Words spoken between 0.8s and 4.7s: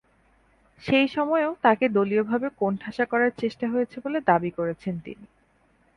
সেই সময়েও তাকে দলীয়ভাবে কোণঠাসা করার চেষ্টা হয়েছে বলে দাবি